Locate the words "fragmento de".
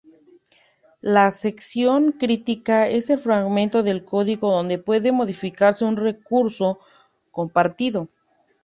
3.19-4.03